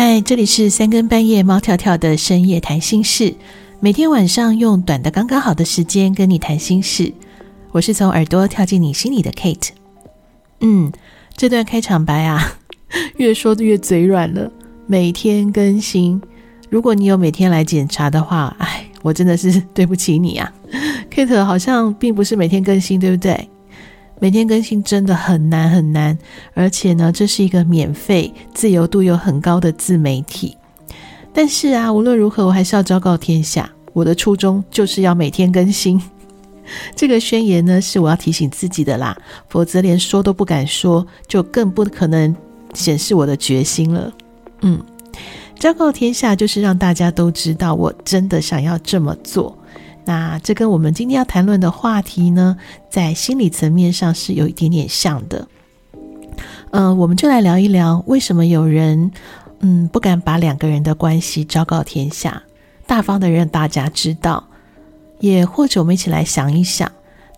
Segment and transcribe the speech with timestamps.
[0.00, 3.34] 嗨，这里是三更半夜猫跳跳的深夜谈心事，
[3.80, 7.12] 每天晚上用短的刚刚好的时间跟你谈心事。
[7.72, 9.70] 我是从耳朵跳进你心里的 Kate。
[10.60, 10.92] 嗯，
[11.36, 12.52] 这段开场白啊，
[13.18, 14.48] 越说越嘴软了。
[14.86, 16.22] 每天更新，
[16.70, 20.52] 如果你有每天来检查的话，哎，我真的是对不起你啊。
[21.10, 23.48] Kate 好像并不是每天更新，对不对？
[24.20, 26.18] 每天更新真的很难很难，
[26.54, 30.56] 而且呢，这是一个免费、自由度又很高的自媒体。
[31.32, 36.00] 但是啊，无论如何，我还是要昭告天下，我的初衷就是要每天更新。
[36.94, 39.16] 这个宣言呢，是我要提醒自己的啦，
[39.48, 42.34] 否则连说都不敢说，就更不可能
[42.74, 44.12] 显示我的决心了。
[44.62, 44.78] 嗯，
[45.58, 49.57] 昭告天下就是让大家都知道，我真的想要这么做。
[50.08, 52.56] 那这跟我们今天要谈论的话题呢，
[52.88, 55.46] 在心理层面上是有一点点像的。
[56.70, 59.12] 呃，我们就来聊一聊，为什么有人
[59.60, 62.42] 嗯不敢把两个人的关系昭告天下，
[62.86, 64.48] 大方的让大家知道？
[65.20, 66.90] 也或者我们一起来想一想，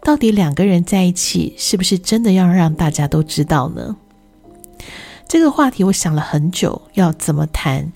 [0.04, 3.96] 到底两个人在一起是不是真的要让大家都知道呢？
[5.26, 7.90] 这个话题我想了很久，要怎么谈？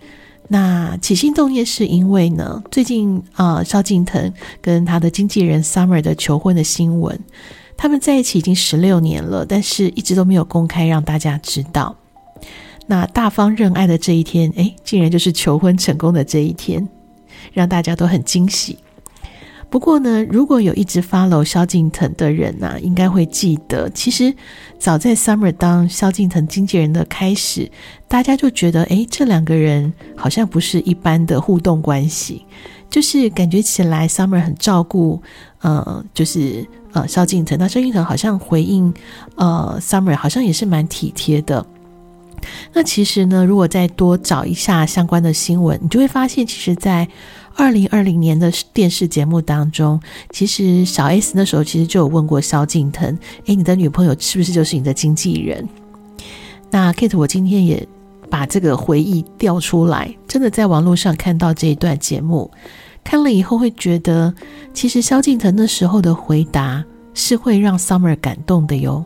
[0.48, 7.19] 那起心动念是因为呢，最近啊，呃，萧敬腾跟他的经纪人 Summer 的求婚的新闻，
[7.77, 11.97] 他们在一起已经十六年了，但是一直都没有公开让大家知道。
[12.87, 16.87] 那大方认爱的这一天，哎，竟然就是求婚成功的这一天，
[17.53, 18.78] 让大家都很惊喜。
[19.75, 24.33] 不过呢，如果有一直 follow 萧敬腾的人呐、啊，应该会记得，其实
[24.78, 27.69] 早在 Summer 当萧敬腾经纪人的开始，
[28.06, 32.47] 大家就觉得，诶，这两个人好像不是一般的互动关系，
[32.89, 35.20] 就是感觉起来 Summer 很照顾，
[35.61, 38.94] 呃，就是呃萧敬腾，那萧敬腾好像回应，
[39.34, 41.66] 呃 Summer 好像也是蛮体贴的。
[42.73, 47.09] 那其实呢，如果再多找一下相关的新闻，你就会发现，其实，在
[47.56, 50.00] 二零二零年的电视节目当中，
[50.31, 53.16] 其实小 S 那时候其实就有问过萧敬腾
[53.47, 55.69] ：“诶，你的女朋友是不是就是你的经纪人？”
[56.71, 57.87] 那 Kate，我今天也
[58.28, 62.50] 把这个回忆调出来，真的在网络上看到这一段节目，
[63.05, 64.34] 看了以后会觉得，
[64.72, 66.84] 其实萧敬腾那时候的回答
[67.15, 69.05] 是会让 Summer 感动的哟。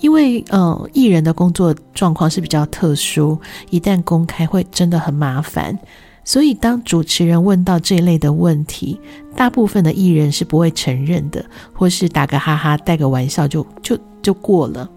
[0.00, 3.38] 因为，呃，艺人的工作状况是比较特殊，
[3.70, 5.76] 一旦公开会真的很麻烦。
[6.24, 9.00] 所以，当主持人问到这一类的问题，
[9.34, 14.88] 大部分的艺人是不会承认的，或是打个哈哈、带个玩笑就就就过了。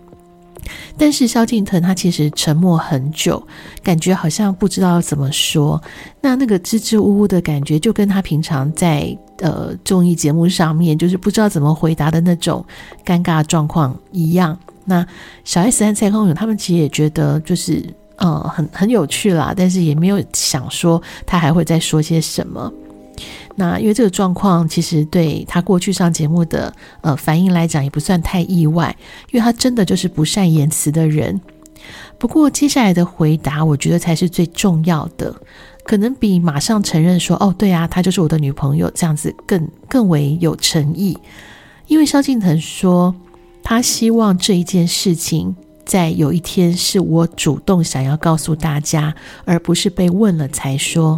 [0.98, 3.42] 但是萧敬腾他其实沉默很久，
[3.82, 5.82] 感觉好像不知道怎么说。
[6.22, 12.64] 那那个支支吾吾的感觉，就跟他平常在呃综艺节目上面就是不知道怎么回答的那种
[13.06, 14.56] 尴尬状况一样。
[14.86, 15.06] 那
[15.44, 17.84] 小 S 和蔡康永他们其实也觉得就是。
[18.18, 22.72] 呃，很很有趣啦，但是也没有想说他还会再说些什么。
[23.56, 26.72] 那因为这个状况，其实对他过去上节目的
[27.02, 28.96] 呃反应来讲，也不算太意外，
[29.32, 31.42] 因为他真的就是不善言辞的人。
[32.20, 35.36] 不过接下来的回答，我觉得才是最重要的，
[35.84, 41.18] 可能比马上承认说“哦，对啊，她就是我的女朋友”这样子更更为有诚意。
[41.88, 43.16] 因为萧敬腾说，
[43.72, 45.56] 他希望这一件事情。
[45.86, 49.16] 在有一天，是我主动想要告诉大家，
[49.46, 51.18] 而不是被问了才说。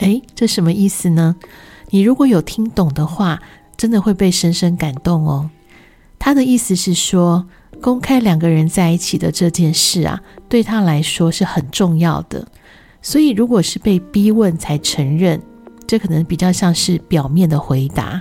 [0.00, 1.34] 诶，这什么意思呢？
[1.88, 3.40] 你如果有听懂的话，
[3.78, 5.48] 真的会被深深感动哦。
[6.18, 7.46] 他的意思是说，
[7.80, 10.20] 公开两个人在一起的这件事啊，
[10.50, 12.46] 对他来说是很重要的。
[13.00, 15.40] 所以，如果是被逼问才承认，
[15.86, 18.20] 这可能比较像是表面的回答。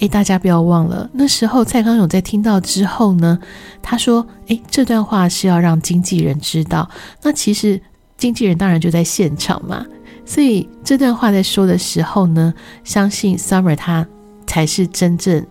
[0.00, 3.38] 诶，大家不要忘了，那时候蔡康永在听到之后呢，
[3.80, 6.88] 他说：“诶，这段话是要让经纪人知道。”
[7.22, 7.80] 那其实
[8.18, 9.86] 经纪人当然就在现场嘛，
[10.26, 12.52] 所以这段话在说的时候呢，
[12.82, 14.06] 相信 Summer 他
[14.46, 15.44] 才是真正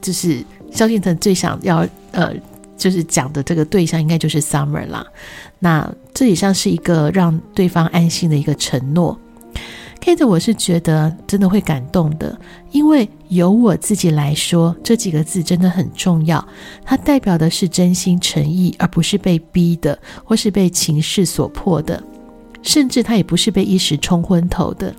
[0.00, 2.32] 就是萧敬腾最想要呃，
[2.76, 5.04] 就是讲的这个对象，应该就是 Summer 啦。
[5.58, 9.18] 那这也像是一个让对方安心的一个承诺。
[10.08, 12.34] Kate，我是觉得真的会感动的，
[12.70, 16.42] 因为由我自己来说，这几个字真的很重要。
[16.82, 22.02] 它代表的是真心诚意，而不是被逼的，或是被情势所迫的，
[22.62, 24.94] 甚至他也不是被一时冲昏头的。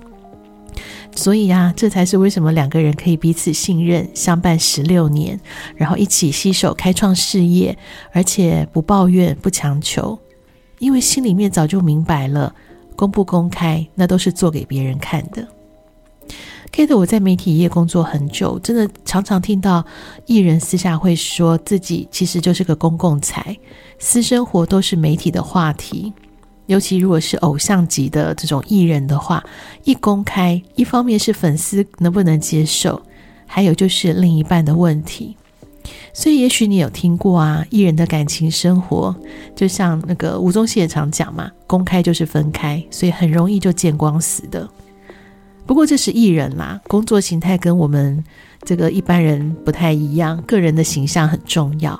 [1.16, 5.40] 所以啊，这才是为什么两个人可以彼此信任，相伴十六年，
[5.74, 7.76] 然后一起携手开创事业，
[8.12, 10.16] 而且不抱怨、不强求，
[10.78, 12.54] 因为心里面早就明白了。
[13.00, 15.48] 公不公开，那都是做给别人看的。
[16.70, 19.82] Kate，我在媒体业工作很久，真的常常听到
[20.26, 23.56] 艺人私下会说自己其实就是个公共财，
[23.98, 26.12] 私生活都是媒体的话题。
[26.66, 29.42] 尤其如果是偶像级的这种艺人的话，
[29.84, 33.00] 一公开，一方面是粉丝能不能接受，
[33.46, 35.34] 还有就是另一半的问题。
[36.12, 39.14] 所以，也许你有听过啊，艺人的感情生活，
[39.54, 44.68] 就像那个吴宗宪也常讲嘛，公开就是分开，所以很容易就见光死的。
[45.66, 48.22] 不过这是艺人啦，工作形态跟我们
[48.64, 51.98] 这个一般人不太一样，个人的形象很重要。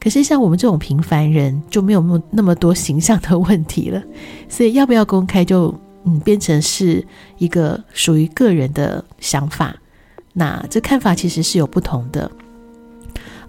[0.00, 4.02] 可是像我们这种平凡人就没有那么那么多形象的问题了，
[4.48, 5.72] 所以要不要公开就
[6.04, 7.06] 嗯变成是
[7.38, 9.74] 一个属于个人的想法。
[10.32, 12.28] 那这看法其实是有不同的。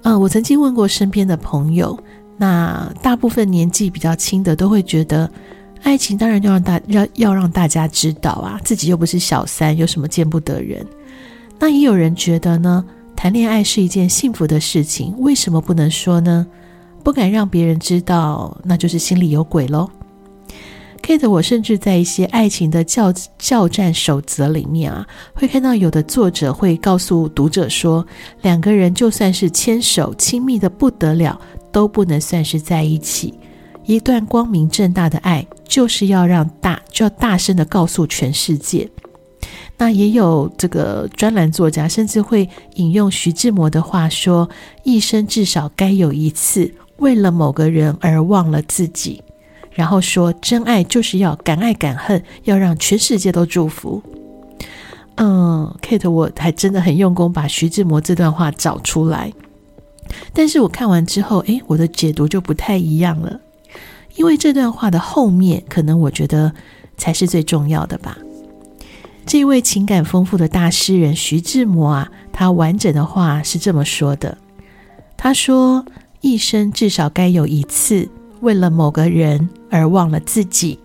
[0.06, 1.98] 嗯，我曾经问过身边的朋友，
[2.38, 5.28] 那大部分年纪比较轻的都会觉得，
[5.82, 10.86] 爱情当然要让大要要让大家知道啊，自己又不是小三，有什么见不得人？
[11.58, 12.86] 那也有人觉得呢，
[13.16, 16.46] 谈恋爱是一件幸福的事情，为什么不能说呢？
[17.04, 19.90] 不敢让别人知道，那就是心里有鬼喽。
[21.06, 25.06] Kate，我甚至在一些爱情的教教战守则里面啊，
[25.36, 28.04] 会看到有的作者会告诉读者说，
[28.42, 31.40] 两个人就算是牵手亲密的不得了，
[31.72, 33.32] 都不能算是在一起。
[33.86, 38.90] 一段光明正大的爱，就是要让大，就要大声的告诉全世界。
[39.78, 44.50] 那也有这个专栏作家，甚至会引用徐志摩的话说
[44.82, 49.22] ：“一生至少该有一次，为了某个人而忘了自己。”
[49.76, 54.02] 然后说，真爱就是要敢爱敢恨，要让全世界都祝福。
[55.16, 59.32] 嗯，Kate，我还真的很用功把徐志摩这段话找出来。
[60.34, 63.40] 但是我看完之后，诶，我的解读就不太一样了，
[64.16, 66.54] 因为这段话的后面，可能我觉得
[66.98, 68.18] 才是最重要的吧。
[69.26, 74.38] 这位情感丰富的大诗人徐志摩啊，他完整的话是这么说的：
[75.18, 75.84] 他说，
[76.22, 78.08] 一生至少该有一次。
[78.46, 80.78] 为了某个人而忘了自己，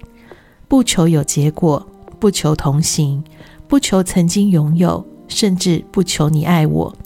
[0.67, 1.87] 不求有结果，
[2.19, 3.23] 不求同行，
[3.69, 6.97] 不求曾经拥有，甚至不求你爱我，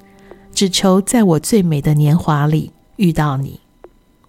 [0.53, 3.59] 只求在我最美的年华里遇到你。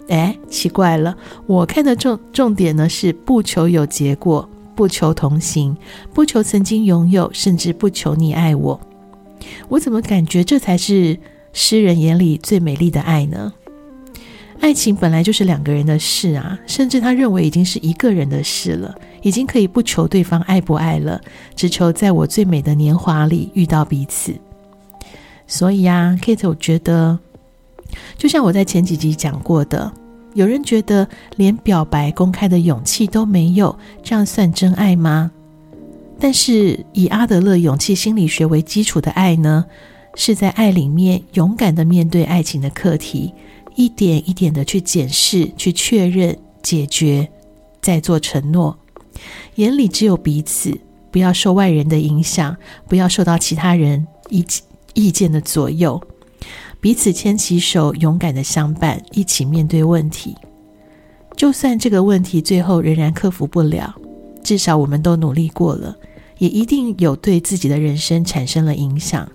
[0.07, 5.77] 哎，奇怪了，我看的重重点呢是不求有结果，不求同行，
[6.12, 8.81] 不求曾经拥有，甚至不求你爱我。
[9.68, 11.19] 我怎么感觉这才是
[11.54, 13.54] 诗人眼里最美丽的爱呢？
[14.62, 21.22] 爱情本来就是两个人的事啊，甚至他认为已经是一个人的事了，已经可以不求对方爱不爱了，
[21.56, 24.34] 只求在我最美的年华里遇到彼此。
[25.46, 27.19] 所以啊，Kate，我觉得，
[28.18, 29.92] 就像我在前几集讲过的，
[30.34, 35.30] 有人觉得连表白公开的勇气都没有，这样算真爱吗？
[36.18, 39.66] 但是以阿德勒勇气心理学为基础的爱呢，
[40.16, 43.34] 是在爱里面勇敢的面对爱情的课题。
[43.75, 47.30] 一点一点的去检视、去确认、解决，
[47.81, 48.77] 再做承诺。
[49.56, 50.77] 眼里只有彼此，
[51.12, 52.56] 不要受外人的影响，
[52.88, 54.45] 不要受到其他人意
[54.94, 56.01] 意见的左右。
[56.81, 60.36] 彼此牵起手，勇敢的相伴，一起面对问题。
[61.36, 63.94] 就算这个问题最后仍然克服不了，
[64.44, 65.95] 至少我们都努力过了，
[66.38, 69.30] 也一定有对自己的人生产生了影响。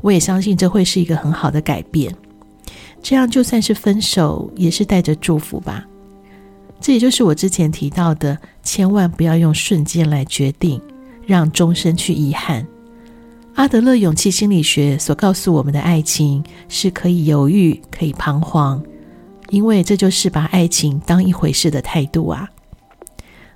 [0.00, 2.14] 我也相信这会是一个很好的改变。
[3.02, 5.84] 这样就算是分手，也是带着祝福吧。
[6.80, 10.80] 这也就是我之前提到的，千万不要用瞬间来决定，
[11.26, 12.66] 让终身去遗憾。
[13.54, 18.82] 阿德勒勇气心理学所告诉我们的爱情是可以犹豫，可以彷徨，
[19.50, 22.48] 因为这就是把爱情当一回事的态度啊。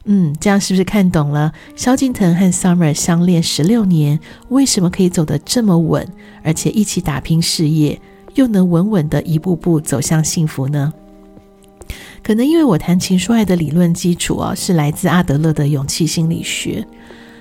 [0.04, 1.52] 嗯，这样是不是看懂了？
[1.74, 6.06] 萧敬腾和 Summer 相恋十六年，为什么可以走得这么稳，
[6.44, 8.00] 而且一起打拼事业？
[8.36, 10.92] 又能稳稳的一步步走向幸福呢？
[12.22, 16.84] 可能因为我谈情说爱的理论基础啊，是来自阿德勒的勇气心理学，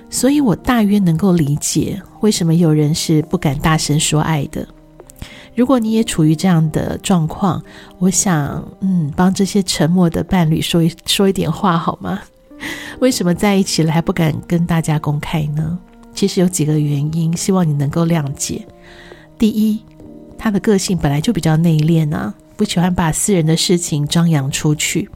[0.08, 4.66] 所以我大约能够理解为什么有人是不敢大声说爱的。
[5.56, 7.60] 如果你也处于这样的状况，
[7.98, 12.20] 我想，嗯，帮这些沉默的伴侣说一说一点话好吗？
[13.00, 15.78] 为什么在一起了还不敢跟大家公开呢？
[16.14, 18.66] 其实有几个原因，希望你能够谅解。
[19.36, 19.80] 第一。
[20.38, 25.08] 他的个性本来就比较内敛啊，不喜欢把私人的事情张扬出去，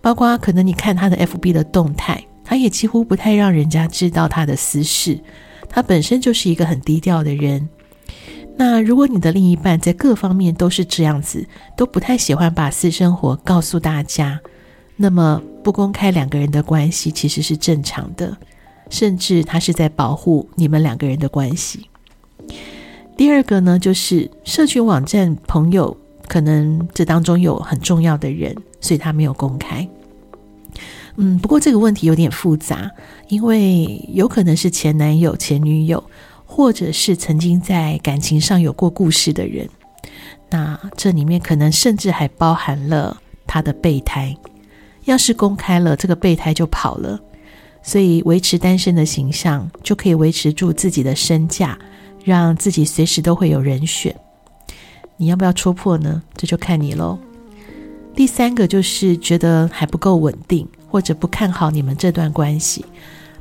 [0.00, 5.18] 包括可能你看他的 FB 的动态，他也几乎不太让人家知道他的私事。
[5.68, 7.68] 他本身就是一个很低调的人。
[8.56, 14.38] 那如果你的另一半在各方面都是这样子，都不太喜欢把私生活告诉大家，
[14.96, 18.36] 那么不公开两个人的关系其实是正常的，
[18.90, 21.88] 甚至他是在保护你们两个人的关系。
[23.16, 29.86] 第二个呢，就是社群网站朋友可能这当中有很重要的人，所以他没有公开。
[31.16, 32.90] 嗯，不过这个问题有点复杂，
[33.28, 36.02] 因为有可能是前男友、前女友，
[36.46, 39.68] 或者是曾经在感情上有过故事的人。
[40.50, 44.34] 那这里面可能甚至还包含了他的备胎。
[45.04, 47.20] 要是公开了，这个备胎就跑了，
[47.82, 51.78] 所以维持单身的形象就可以维持住自己的身价，
[52.24, 54.14] 让自己随时都会有人选。
[55.16, 56.22] 你要不要戳破呢？
[56.36, 57.18] 这就看你喽。
[58.14, 62.84] 第三个就是觉得还不够稳定，或者不看好你们这段关系。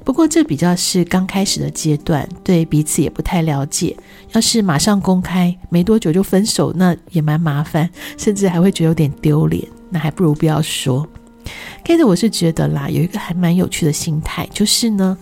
[0.03, 3.95] 不过这比较是刚开始的阶段，对彼此也不太了解。
[4.31, 9.67] 要是马上公开，没多久就分手，那也蛮麻烦， 甚至还会觉得有点丢脸。
[9.89, 11.07] 那还不如不要说。
[11.83, 15.17] 接着我是觉得啦，有一个还蛮有趣的心态，就是呢，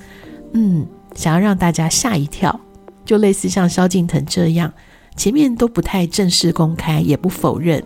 [0.54, 0.86] 嗯，
[1.16, 2.58] 想要让大家吓一跳，
[3.10, 4.72] 就类似像萧敬腾这样，
[5.16, 7.84] 前面都不太正式公开，也不否认。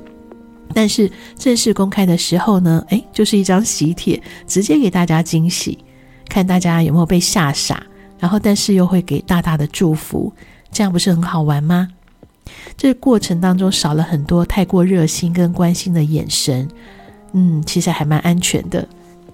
[0.74, 5.80] 但是正式公开的时候呢，诶，就是一张喜帖，直接给大家惊喜，
[6.28, 7.82] 看大家有没有被吓傻，
[8.20, 10.34] 然后但是又会给大大的祝福，
[10.74, 11.88] 这样不是很好玩吗？
[12.76, 16.68] 这过程当中少了很多太过热心跟关心的眼神，
[17.32, 18.86] 嗯，其实还蛮安全的。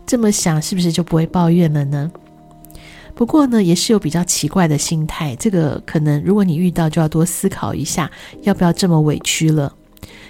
[0.05, 2.11] 这么想是不是就不会抱怨了呢？
[3.19, 8.09] 不过呢，也是有比较奇怪的心态，这个可能如果你遇到，就要多思考一下，
[8.43, 9.75] 要不要这么委屈了。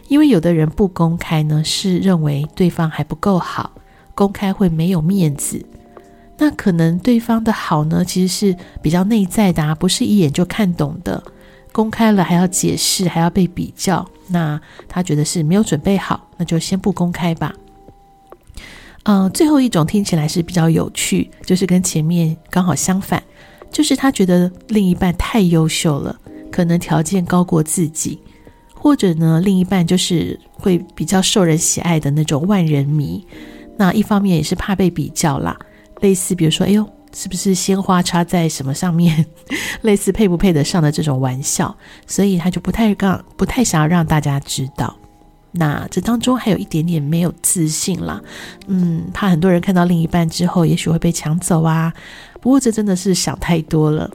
[0.08, 3.74] 因为有的人不公开呢，是认为对方还不够好，
[4.15, 5.63] 公开会没有面子。
[6.39, 11.24] 那可能对方的好呢，其实是比较内在的啊，不是一眼就看懂的。
[11.72, 17.53] 公开了还要解释，还要被比较，那他觉得是没有准备好，那就先不公开吧。
[19.12, 23.24] 嗯、最后一种听起来是比较有趣，就是跟前面刚好相反，
[23.72, 26.16] 就是他觉得另一半太优秀了，
[26.51, 28.20] 可能条件高过自己。
[28.75, 33.25] 或者呢，另一半就是会比较受人喜爱的那种万人迷。
[33.78, 35.58] 那一方面也是怕被比较啦，
[36.01, 39.25] 类似比如说，哎呦，是不是鲜花插在什么上面？
[39.82, 41.75] 类似配不配得上的这种玩笑，
[42.06, 44.96] 所以他就不太让，不太想要让大家知道。
[45.51, 48.22] 那这当中还有一点点没有自信啦，
[48.68, 51.94] 嗯，怕很多人看到另一半之后，也许会被抢走啊。
[52.41, 54.10] 不过这真的是想太多了。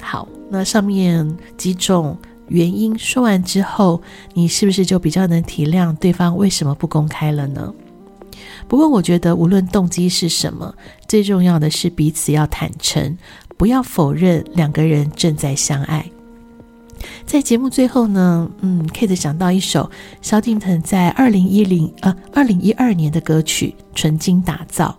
[0.00, 2.16] 好，那上面几种。
[2.48, 4.00] 原因说完之后，
[4.32, 7.74] 你是不是就比较能体谅对方为什么不公开了呢？
[8.68, 10.72] 不过我觉得无论动机是什么，
[11.08, 13.18] 最重要的是彼此要坦诚，
[13.56, 16.08] 不要否认两个人正在相爱。
[17.24, 19.90] 在节目最后呢，嗯，Kate 想到一首
[20.22, 24.96] 萧敬腾在二零一零呃二零一二年的歌曲《纯金打造》。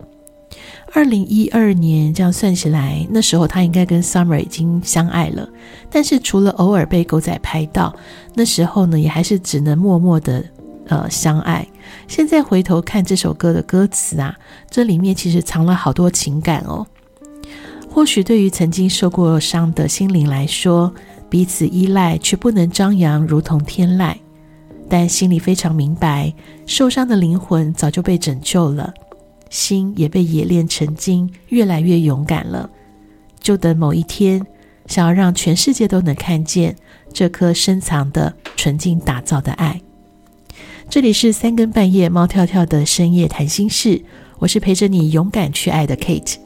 [0.94, 5.46] 二零一二年这样算起来，那时候他应该跟 Summer 已经相爱了，
[5.90, 7.94] 但是除了偶尔被狗仔拍到，
[8.34, 10.42] 那时候呢也还是只能默默的
[10.86, 11.66] 呃相爱。
[12.06, 14.34] 现在回头看这首歌的歌词啊，
[14.70, 16.86] 这里面其实藏了好多情感哦。
[17.90, 20.92] 或许对于曾经受过伤的心灵来说，
[21.30, 24.14] 彼此依赖却不能张扬，如同天籁，
[24.88, 26.32] 但心里非常明白，
[26.66, 28.94] 受伤的灵魂早就被拯救了。
[29.50, 32.68] 心也被冶炼成金，越来越勇敢了。
[33.40, 34.44] 就等某一天，
[34.86, 36.76] 想要让全世界都能看见
[37.12, 39.80] 这颗深藏的纯净打造的爱。
[40.90, 44.02] 这里是三更半夜猫跳跳的深夜谈心事，
[44.38, 46.36] 我是陪着你勇敢去爱的 Kate。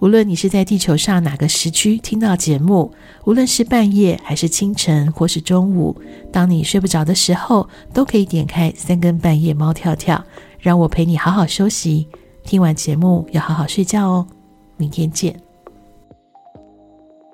[0.00, 2.90] 无论你是在地球上哪个时区听到节目，
[3.26, 5.94] 无论是半夜还是清晨或是中午，
[6.32, 10.24] 当你睡不着的时候，都可以点开三更半夜猫跳跳，
[10.58, 12.08] 让我陪你好好休息。
[12.44, 14.26] 听完节目要好好睡觉哦，
[14.78, 15.49] 明天见。